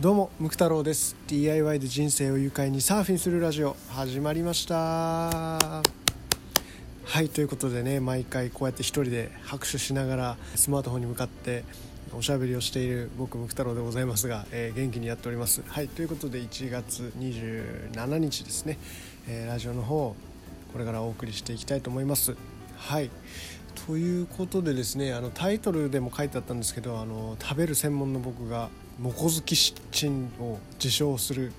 [0.00, 1.16] どうもムク太郎です。
[1.26, 4.76] DIY で人生を愉快にサーフィンするラジオ始まりました。
[4.76, 5.82] は
[7.20, 11.64] いということでね毎回こうやって一人で拍手しながらスマートフォンに向かって
[12.16, 15.64] おしゃべりをしている僕ムク太郎でございますが、えー、元気にやっております。
[15.66, 18.78] はいということで1月27日ですね、
[19.26, 20.14] えー、ラジオの方
[20.72, 22.36] これからお送りしていきたいと思います。
[22.76, 23.10] はい。
[23.88, 28.68] ということでですねあのタイトルでも書いてあったんですけどあの食べる専門の僕が
[29.00, 31.54] モコズキキッチンを自称する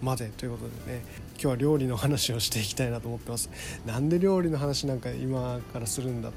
[0.00, 3.50] までということでね今日は料理の話をしていきたいなと思ってます。
[3.86, 6.30] なんで料理の話なんか今からするんだ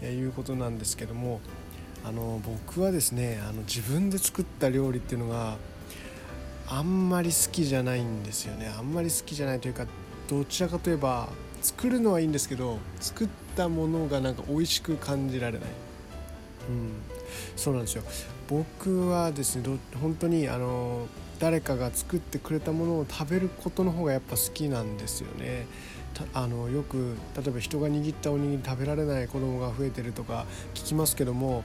[0.00, 1.40] ということなんですけども
[2.04, 5.56] あの僕はですねあの自分で作った料理っていうのが
[6.66, 8.74] あんまり好きじゃないんですよね。
[8.76, 9.86] あんまり好きじゃないというか
[10.28, 11.28] どちらかといえば
[11.62, 15.68] 作るのはいいんですけど作ったものがなんか美味しく感じられない、
[16.68, 16.92] うん、
[17.56, 18.02] そうなんですよ。
[18.48, 19.64] 僕はですね
[20.00, 21.06] 本当にあの
[21.38, 25.66] 誰かが作ってくれたものを食べることの方がやっぱ好きなんですよね。
[26.32, 31.64] あのよく例えば人が握ったおにぎり食べられない子供が増えてるとか聞きますけども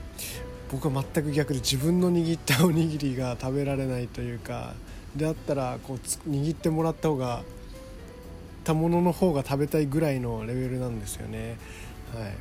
[0.72, 4.74] 僕は全く逆で自分の握ったおにぎりが食べられないというか
[5.16, 5.98] であったらこう
[6.30, 7.44] 握ってもらった方が
[8.70, 11.58] たものの方が食べたいぐらいのレベルなんですよね。
[12.14, 12.34] はい。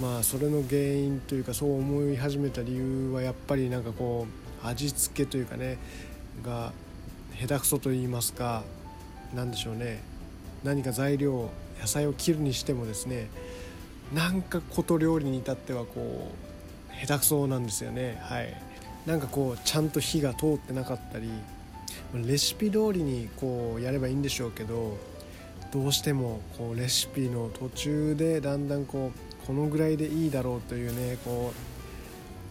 [0.00, 4.26] まあそれの原因というかそう思い始めた理由はやっぱりなんかこ
[4.64, 5.78] う味付けというかね
[6.42, 6.72] が
[7.40, 8.64] 下手くそと言いますか
[9.32, 10.02] 何でしょうね。
[10.64, 13.28] 何か材料野菜を切るにしてもですね
[14.12, 16.32] なんかこと料理に至ってはこ
[16.90, 18.18] う下手くそなんですよね。
[18.22, 18.60] はい。
[19.06, 21.28] なんかこうちゃんと火が通ってなかったり
[22.14, 24.96] レシピ通りにこうやればいいんでしょうけど
[25.74, 31.52] どうしてもこうレシピの途中でだんだんこうこのぐらいでいいだろうというねこ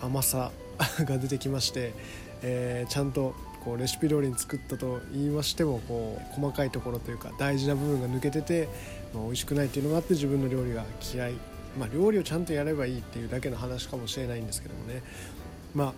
[0.01, 0.51] う甘さ
[0.99, 1.93] が出てきまして、
[2.41, 8.67] えー、ちゃんとこうレシピ通りに作ったと言いましてもこう細かいところというか大事な部分が抜けてて、
[9.13, 10.83] まあ、美味しくないっていうのがあって自分の料理が
[11.13, 11.33] 嫌い、
[11.79, 15.01] まあ、料理をちゃんとやればいいっていうだけの話かもしれないんですけどもね。
[15.73, 15.93] まあ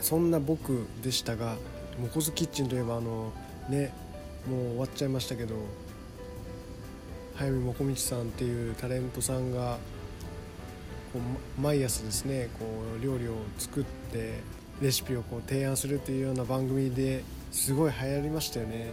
[0.00, 1.56] そんな僕でしたが
[2.00, 3.32] モコズキッチンといえばあの
[3.68, 3.92] ね
[4.48, 5.56] もう終わっちゃいましたけど
[7.36, 9.78] 早見もこみちさんっていうタレントさんが
[11.12, 11.18] こ
[11.58, 12.64] う毎朝ですねこ
[12.98, 14.40] う料理を作って
[14.80, 18.92] レシピをこう提案するっていうような番組ですごい流行りましたよね。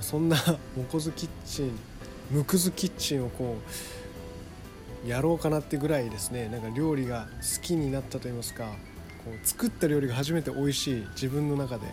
[0.00, 0.36] そんな
[0.76, 1.78] モコズキッチン
[2.30, 3.56] ムクズキッチンをこ
[5.04, 6.48] うやろうかなってぐらいですね。
[6.48, 8.64] なんか料理が好きになったと言いますか
[9.24, 11.86] こう作った料理が初めて美味しい自分の中で、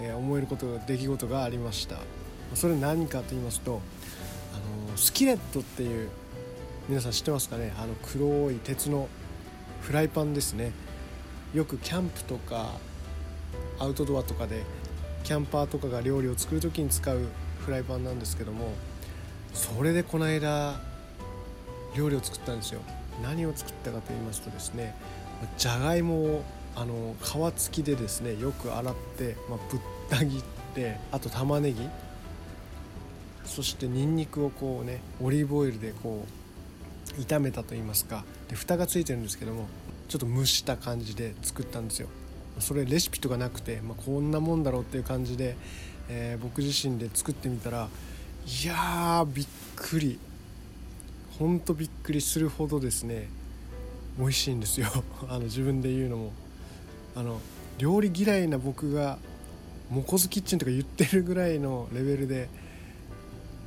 [0.00, 1.96] えー、思えること出来事がありました。
[2.54, 3.80] それ何かと言いますと
[4.98, 6.10] スキレットっていう
[6.88, 7.72] 皆さん知ってますかね？
[7.78, 9.08] あの黒い鉄の
[9.80, 10.72] フライパンですね。
[11.54, 12.72] よくキャンプとか
[13.78, 14.64] アウトドアとかで
[15.22, 17.20] キャンパーとかが料理を作る時に使う
[17.60, 18.72] フライパンなんですけども
[19.54, 20.80] それでこの間
[21.96, 22.80] 料理を作ったんですよ。
[23.22, 24.96] 何を作ったかと言いますとですね
[25.56, 26.44] じゃがいもを
[26.74, 29.80] あの皮付きでですねよく洗って、まあ、ぶっ
[30.10, 30.42] た切っ
[30.74, 31.88] てあと玉ねぎ。
[33.48, 36.24] そしてにんにくをこうねオリーブオイルでこ
[37.18, 39.66] う炒めたと言いますかで蓋がついてるんですけども
[40.08, 42.08] ちょっと蒸した感じで作ったんですよ。
[42.60, 45.56] それレシピとかなくて、まあ、こんなもんだろうっていう感じで、
[46.08, 47.88] えー、僕自身で作ってみたら
[48.46, 50.18] いやーびっくり。
[51.38, 53.28] ほんとびっくりするほどですね
[54.18, 54.88] 美味しいんですよ。
[55.28, 56.32] あの自分で言うのも。
[57.14, 57.40] あの
[57.78, 59.18] 料理嫌いな僕が
[59.90, 62.48] モコズキッチンとか言ってるぐらいのレベルで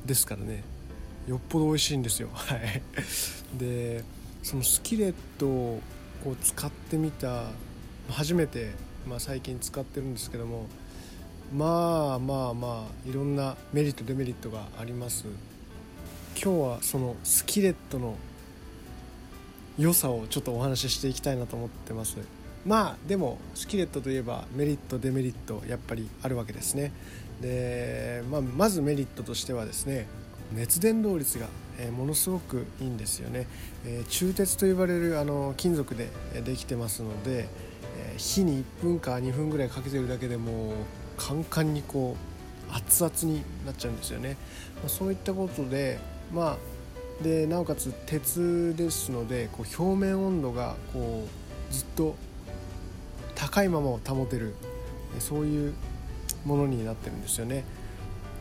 [0.04, 0.64] ですからね。
[1.26, 2.28] よっぽど美味しいんですよ。
[2.34, 2.82] はい。
[3.58, 4.04] で
[4.42, 5.80] そのスキレットを
[6.24, 7.46] こう使ってみた
[8.08, 8.72] 初めて、
[9.08, 10.66] まあ、最近使ってるんですけども
[11.54, 15.26] まあまあまあいろんなメリットデメリットがあります。
[16.34, 18.16] 今日はそのスキレットの
[19.78, 22.16] 良さをちょっとお話ししていきたいなと思ってます。
[22.64, 26.92] まあでもスキレットといえばメリットデメリットやっぱりあるわけですね。
[27.42, 30.06] で、まあ、まずメリットとしてはですね
[30.54, 31.46] 熱伝導率が
[31.90, 33.46] ものすごくいいんですよね、
[33.86, 36.08] え鋳鉄と呼ばれるあの金属で
[36.44, 37.48] できてますので、
[37.96, 40.74] え火に1分か2分ぐらいかけてるだけでも
[41.16, 42.16] カンカンにこ
[42.70, 44.36] う熱々になっちゃうんですよね、
[44.82, 45.98] まそういったことで
[46.32, 51.26] まあでなおかつ鉄ですのでこう表面温度がこ
[51.70, 52.14] うずっと
[53.34, 54.54] 高いままを保てる
[55.18, 55.74] そういう
[56.44, 57.64] ものになってるんですよね。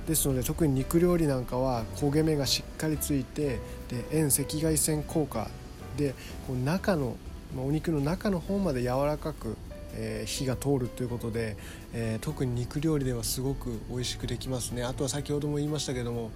[0.08, 5.48] ですので特に肉料理なんかは焦げ目がしっかりついてで遠赤外線効果
[5.96, 6.16] で
[6.48, 7.16] こう中の
[7.58, 9.56] お肉の中の方まで柔らかく
[9.94, 11.58] えー、火が通るということで、
[11.94, 14.84] えー、特に肉料理ではすごく美味しくできますね。
[14.84, 16.32] あとは先ほども言いましたけども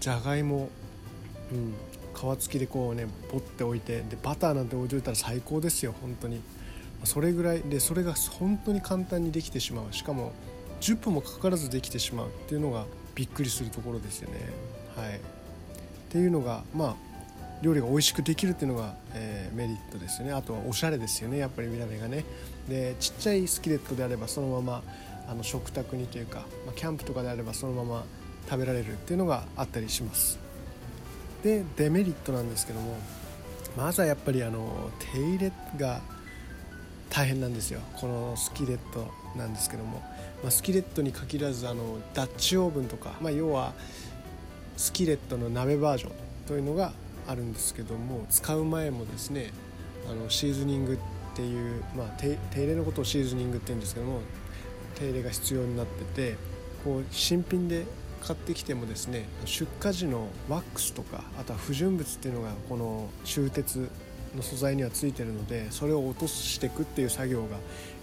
[0.00, 0.68] じゃがいも、
[1.50, 1.74] うん、
[2.36, 6.40] 皮付きでこうねポッて置いてでバターなんて置いといたら最高ですよ本当に。
[7.04, 9.92] それぐらいでそれが本当に簡単にできてしまう。
[9.92, 10.32] しかも
[10.82, 14.40] 10分もかからずできてしまうっていうのがびっくりするところですよね。
[14.96, 15.16] はい。
[15.16, 15.18] っ
[16.10, 16.96] ていうのがまあ
[17.62, 20.32] 料理が美味しくできるっていうのが、えー、メリットですよね。
[20.32, 21.38] あとはおしゃれですよね。
[21.38, 22.24] やっぱり見た目がね。
[22.68, 24.82] でちっちゃいスキレットであればそのまま
[25.28, 28.04] あの食卓にというか、まあ、キャンプとかであればそのまま
[28.50, 30.38] 食べられるっていうのがあったりします。
[31.44, 32.96] でデメリットなんですけども
[33.76, 36.00] まずはやっぱりあの手入れが
[37.12, 37.80] 大変なんですよ。
[38.00, 39.06] このスキレット
[39.36, 40.02] なんですけども、
[40.42, 43.74] まあ、スキレットに限らずあのダッチオーブンとか、まあ、要は
[44.78, 46.12] スキレットの鍋バージョン
[46.48, 46.92] というのが
[47.28, 49.50] あるんですけども使う前もですね
[50.10, 50.98] あのシーズニングっ
[51.36, 54.20] ていう、まあ、手入れのことをシーズニングって言うんですけども
[54.94, 56.36] 手入れが必要になってて
[56.82, 57.84] こう新品で
[58.22, 63.90] 買ってきてもですね出荷時のワックスとかあとは不純物っていうのがこの鋳鉄
[64.36, 67.58] の素材にはついてるのでそれを落としていくっていう作業が、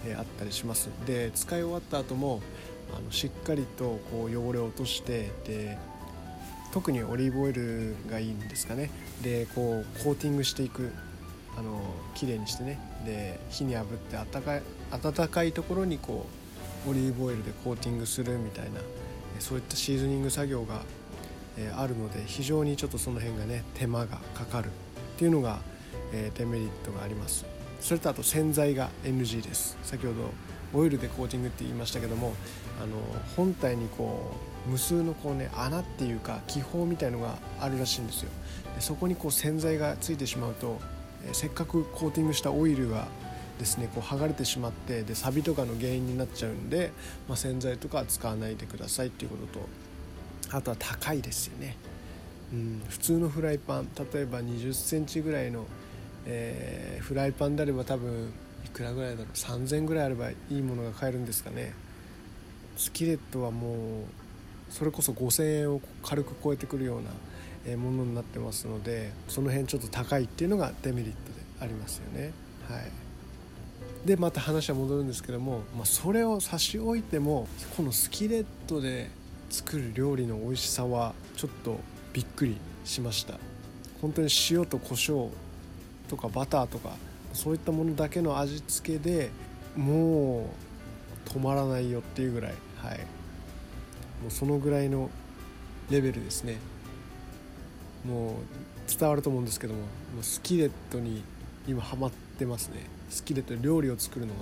[0.06, 0.88] えあったりします。
[1.06, 2.40] で使い終わった後も
[2.96, 5.78] あのしっかりとこう汚れを落としてで
[6.72, 8.90] 特にオリーブオイルがいいんですかね。
[9.22, 10.92] でこうコーティングしていく
[11.56, 11.80] あの
[12.14, 12.78] 綺麗にしてね。
[13.04, 16.26] で火にあぶって温かい温かいところにこ
[16.86, 18.80] うオリーブオイルでコーティングするみたいな
[19.38, 20.82] そういったシーズニング作業が、
[21.56, 24.70] えあるので非常にちょっとその辺がね手間がかかるっ
[25.18, 25.60] ていうのが、
[26.12, 27.44] えデメリットがあります。
[27.80, 29.78] それとあと洗剤が NG です。
[29.82, 30.14] 先ほど
[30.72, 32.32] オイルでコーティングって言いましたけども
[32.82, 32.96] あの
[33.36, 34.32] 本体にこ
[34.66, 38.30] う無数のこうね穴っていうか気泡みたいのがあるらしいんですよ。
[38.74, 40.78] でそこにこう洗剤がついてしまうと、
[41.28, 43.08] えせっかくコーティングしたオイルが
[43.60, 46.90] ですねこう剥がれてしまってでサビとかの原因になっちゃうんで、
[47.28, 49.68] まあ、洗剤とかは使わないでくださいっていうことと
[50.56, 51.76] あとは高いですよね、
[52.52, 55.66] うん、普通のフライパン例えば2 0センチぐらいの、
[56.26, 58.32] えー、フライパンであれば多分
[58.64, 59.26] いくらぐらいだろう。
[59.32, 61.72] 3000ぐらいあればいいものが買えるんですかね。
[62.76, 64.04] スキレットはもう
[64.70, 72.32] それこそ5000円を軽く超えてくるようなものになってますのでその辺ちょっと高いっていうのがデメリットでありますよね。
[72.68, 72.90] はい。
[74.06, 77.46] でまた話は戻るんですけども、まあ、それを差し置いても
[77.76, 79.10] このスキレットで
[79.50, 81.78] 作る料理の美味しさはちょっと
[82.14, 83.38] びっくりしました。
[84.00, 85.28] 本当に塩と胡椒
[86.10, 86.90] とかバターとか
[87.32, 89.30] そういったものだけの味付けで
[89.76, 90.50] も
[91.26, 92.98] う止まらないよっていうぐらいはい。
[94.22, 95.08] もうそのぐらいの
[95.88, 96.56] レベルですね。
[98.04, 99.86] もう伝わると思うんですけどもも
[100.20, 101.22] うスキレットに
[101.68, 102.86] 今ハマってますね。
[103.10, 104.40] スキレット料理を作るのが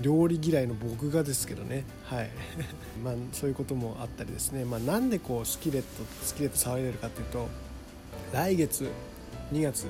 [0.00, 1.84] 料理嫌いの僕がですけどね。
[2.04, 2.30] はい。
[3.04, 5.86] まあそういうこともあったりですね、まあ、なんでこうスキレット
[6.24, 7.46] スキレット騒いでるかっていうと
[8.32, 8.88] 来月
[9.52, 9.86] 2月、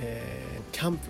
[0.00, 1.08] えー、キャンプ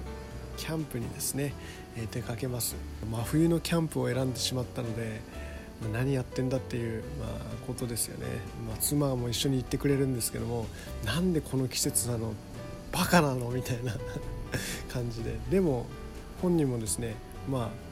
[0.56, 1.54] キャンプにですね、
[1.96, 2.76] えー、出かけます。
[3.10, 5.20] 真冬のキャンプを選んでしまったので
[5.92, 7.28] 何やってんだっていう、まあ、
[7.66, 8.26] ことですよね、
[8.68, 10.66] まあ、妻も一緒に行ってくれるんですけども
[11.06, 12.34] なんでこの季節なの？
[12.92, 13.48] バカなの？
[13.50, 13.94] みたいな
[14.92, 15.36] 感じで。
[15.50, 15.86] でも
[16.42, 17.14] 本人もですね
[17.48, 17.90] まあ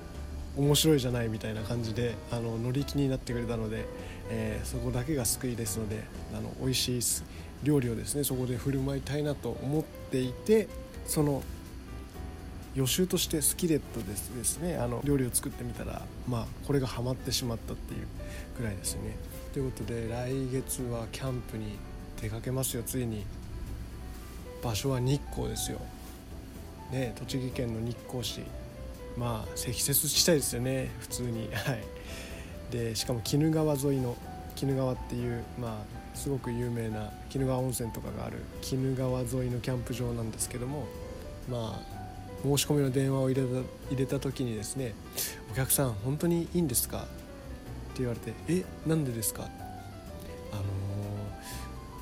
[0.59, 3.87] 面白いじゃないみたいな感じであの乗り気になってくれたので、
[4.29, 6.03] えー、そこだけが救いですので
[6.37, 7.01] あの美味しい
[7.63, 10.69] 料理をですねそこで振る舞いたいなと思っていて
[11.09, 11.43] その
[12.75, 18.07] 予習としてスキレットですですねあの料理を作ってみたらまあこれがハマってしまったっていう
[18.57, 19.17] ぐらいですね。
[19.53, 21.79] ということで来月はキャンプに
[22.21, 22.83] 出かけますよ。
[22.85, 23.25] ついに
[24.63, 25.81] 場所は日光ですよ。
[26.93, 28.43] ね栃木県の日光市。
[29.17, 30.91] まあ積雪地帯ですよね。
[31.01, 31.49] 普通に。
[31.53, 31.83] はい。
[32.71, 34.15] でしかも鬼怒川沿いの
[34.63, 38.39] 鬼怒川っていうまあすごく有名な鬼怒川温泉とかがある
[38.73, 40.87] 鬼怒川沿いのキャンプ場なんですけども
[41.51, 41.99] まあ
[42.43, 43.55] 申し込みの電話を入れた
[43.91, 44.95] 入れた時にですね
[45.53, 47.03] 「お客さん本当にいいんですか?」っ
[47.95, 49.49] て言われて「えなんでですか?」
[50.53, 50.63] あの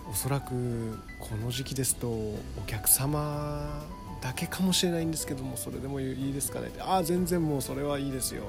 [0.08, 3.84] ー、おそらくこの時期ですとお客様
[4.22, 6.68] だけかもしれないんですけどもそれでもいいですかね？
[6.68, 8.44] ってああ全然もうそれはいいですよ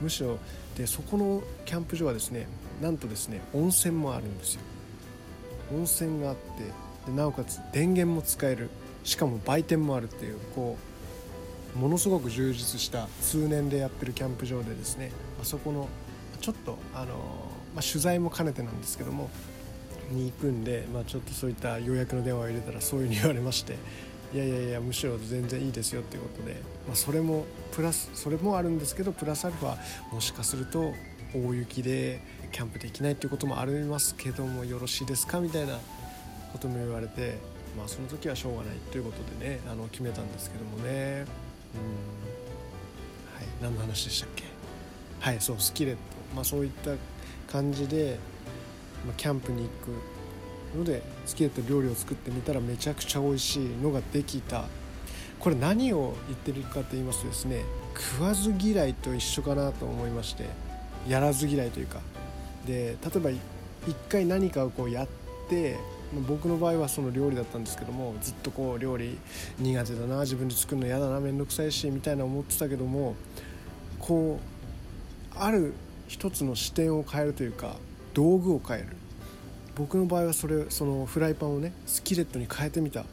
[0.00, 0.38] むしろ
[0.76, 2.46] でそこのキャンプ場はですね
[2.80, 4.60] なんとですね温泉もあるんですよ。
[5.72, 8.70] 温泉があってでなおかつ電源も使える。
[9.04, 10.76] しかも売店もあるっていうこ
[11.74, 15.10] うものすごく充実した通年でやってるキャンプ場でですね
[15.40, 15.88] あそこの
[16.40, 17.14] ちょっとあの、
[17.74, 19.30] まあ、取材も兼ねてなんですけども
[20.10, 23.76] に行くんで、まあ、ちょっとそういった予約の電話を入れたらそういうふうに言われまして
[24.34, 26.54] いやいやいやむしろ全然いいですよっていうことで、
[26.86, 29.76] まあ、それもプラスそれもあるんですけどプラスアルファ
[30.12, 30.92] もしかすると
[31.34, 32.20] 大雪で
[32.50, 35.78] キャンプできないっていうこともありますけどもよろしいですかみたいな
[36.52, 37.36] ことも言われて
[37.76, 41.24] まあその時はしょうがないということでねあの決めたんですけどもね。
[41.74, 41.82] うん。
[43.34, 43.46] はい。
[43.62, 44.44] 何の話でしたっけ？
[45.20, 46.00] はいそうスキレット。
[46.34, 46.90] まあそういった
[47.50, 48.18] 感じで、
[49.06, 49.92] まあ、キャンプに行く
[50.74, 54.64] のでスキレット料理を作ってみたらめちゃくちゃ美味しいのができた。
[55.38, 57.64] これ何を言ってるかと言いますとですね
[57.96, 60.46] 食わず嫌いと一緒かなと思いまして
[61.08, 62.00] やらず嫌いというか。
[62.64, 63.40] で例えば一
[64.08, 65.08] 回何かをこうやっ
[65.48, 65.76] て
[66.28, 69.18] 僕の場合はその料理だったんですけどもずっとこう料理
[69.58, 73.16] 苦手だな自分で作るの嫌だな面倒くさいしみたいな思ってたけども
[73.98, 74.38] こ
[75.34, 75.74] うある
[76.06, 77.74] 一つの視点を変えるというか
[78.14, 78.88] 道具を変える。
[79.74, 83.04] 僕の場合はそれそのフライパンをねスキレットに変えてみたっ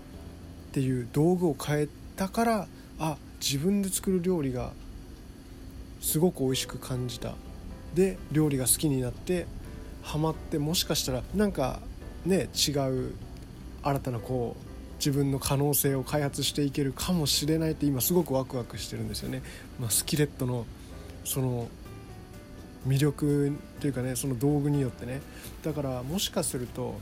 [0.71, 2.67] ていう道具を変えたから
[2.99, 4.71] あ自分で作る料理が
[6.01, 7.33] すごく美味しく感じた
[7.95, 9.45] で料理が好きになって
[10.01, 11.79] ハマってもしかしたらなんか
[12.25, 13.13] ね違う
[13.83, 19.41] 新たなこう自分の可能性を開発していけるかもしれないって今すごくワクワクしてるんですよね。
[19.79, 20.65] まあ、スキレットの
[21.23, 21.69] その
[22.87, 25.21] 魅力というかねその道具によってね。
[25.63, 26.99] だからもしかすると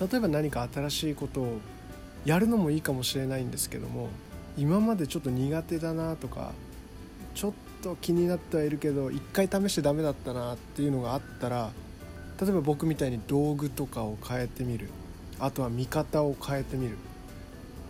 [0.00, 1.58] 例えば何か新しいことを
[2.24, 4.08] やるのもいいかもしれないんですけども
[4.56, 6.52] 今までちょっと苦手だなとか
[7.34, 11.70] ちょっと気になってはいるけど一回試してダメだったなっていうのがあったら
[12.40, 14.88] 例えば僕みたいに道具とかを変えてみる。
[15.38, 16.96] あとは見方を変えてみる。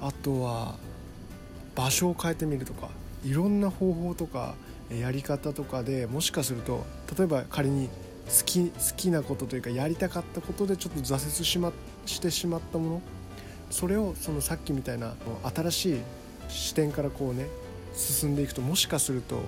[0.01, 0.77] あとは
[1.75, 2.89] 場所を変えてみるとか
[3.25, 4.55] いろんな方法とか
[4.99, 6.85] やり方とかでもしかすると
[7.17, 11.73] 例えば仮に好き好きなことというかやりたかったことでちょっと挫折し,、ま、
[12.07, 13.03] してしまったもの
[13.71, 15.15] それをそのさっきみたいな
[15.55, 16.01] 新しい
[16.49, 17.47] 視点からこうね
[17.95, 19.41] 進んでいくともしかすると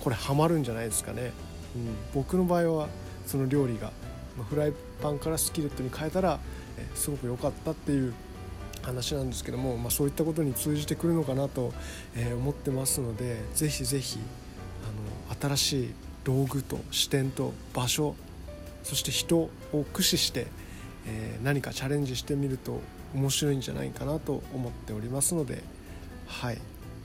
[0.00, 1.32] これハマるんじゃないですかね、
[1.76, 2.88] うん、僕の場合は
[3.26, 3.92] その料理が
[4.48, 6.40] フライパンからスキレットに変えたら
[6.94, 8.14] すごく良かったっていう
[8.82, 11.72] 話なんですけども、まあ、そういったことに通じてくるのかなと
[12.36, 14.18] 思ってますのでぜひぜひ
[15.40, 18.14] 新しい道具と視点と場所
[18.82, 20.46] そして人を駆使して、
[21.06, 22.80] えー、何かチャレンジしてみると
[23.14, 25.62] 面白いんじゃないかなと思っておりますので
[26.26, 26.58] はい。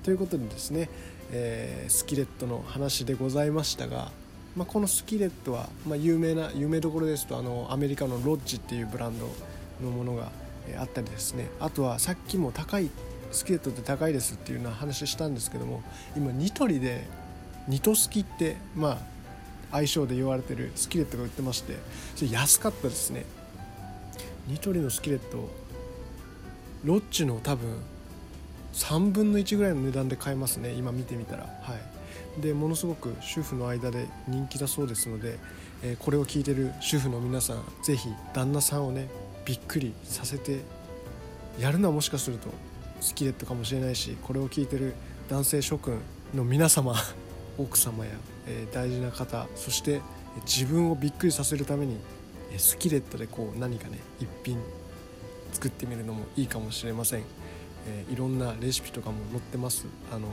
[0.03, 0.89] ということでですね、
[1.31, 4.11] えー、スキレットの話でございましたが、
[4.55, 9.27] まあ、このスキレットは、まあ、有名な有名どころですとあのアメリカのロッジっていうブランド
[9.83, 10.31] のものが
[10.79, 11.49] あったりですね。
[11.59, 12.89] あとはさっきも高い
[13.31, 15.83] スキレットって高いですっていうような話したんですけども
[16.15, 17.05] 今ニトリで
[17.67, 18.97] ニトスキってまあ
[19.71, 21.75] 相性で言われてるスキレットが売ってまして
[22.15, 23.25] それ安かったですね。
[24.47, 25.49] ニトリのスキレット
[26.85, 27.81] ロッチの多分
[28.73, 30.71] 3分の1ぐらいの値段で買えますね。
[30.71, 31.43] 今見てみたら。
[31.43, 32.41] はい。
[32.41, 35.39] でものすごく主婦の間で人気だそうですので、
[35.83, 39.09] えー、これを聞いてる主婦の皆さん是非旦那さんをね
[39.45, 40.59] びっくりさせて
[41.59, 42.49] やるのはもしかすると
[43.01, 44.93] スキレットかもしれないしこれを聞いてる
[45.29, 45.99] 男性諸君
[46.35, 46.93] の皆様
[47.57, 48.11] 奥様や、
[48.47, 50.01] えー、大事な方そして
[50.45, 51.97] 自分をびっくりさせるために
[52.57, 54.57] スキレットでこう何かね一品
[55.51, 57.23] 作ってみるのもいいかもしれません、
[57.87, 59.87] えー、いろんなレシピとかも載ってます。
[60.11, 60.27] あの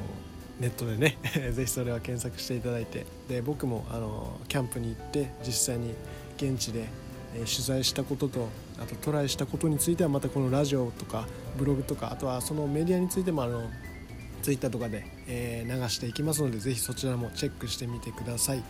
[0.61, 1.19] ネットでね
[1.53, 3.07] 是非それは検索していただいて。
[3.29, 5.95] で僕もあのキャンプに行って実際に
[6.37, 6.89] 現地で、
[7.35, 11.27] 取材したこととあとトライしたことについてはまたこのラジオとか
[11.59, 13.69] ブログとかあとはそのメディアについてもあの
[14.43, 18.63] Twitter とかで、えー、流していきますので是非そちらもチェックしてみてください。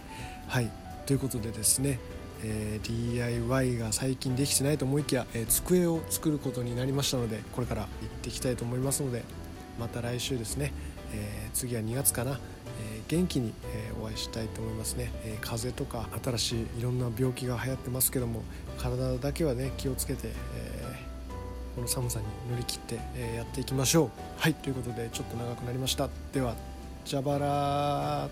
[0.46, 0.70] はい
[1.06, 1.98] ということでですね、
[2.42, 9.22] えー、DIY が最近できてないと思いきや、えー、机を作ることになりましたのでこれから行っていきたいと思いますので
[9.78, 10.72] また来週ですね、
[11.12, 12.38] え次は2月かな、
[12.80, 18.42] え元気に、えお会いしたいと思いますね、え風邪とか新しいいろんな病気が流行ってますけども
[18.78, 20.73] 体だけはね気をつけて、え
[21.74, 24.10] この寒さに乗り切って、えー、やっていきましょう。
[24.38, 26.08] はいということでちょっと長くなりました。
[26.32, 26.54] では
[27.04, 28.28] じゃばら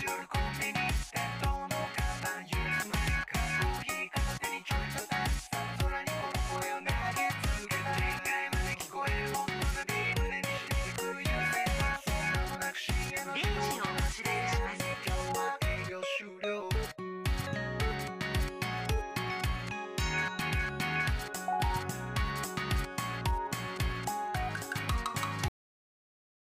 [0.00, 0.41] 中古